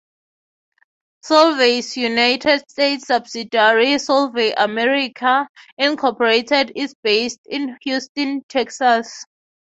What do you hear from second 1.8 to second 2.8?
United